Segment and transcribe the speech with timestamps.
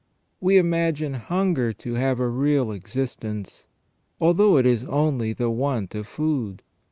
[0.39, 3.67] We imagine hunger to have a real existence,
[4.19, 6.63] although it is only the want of food.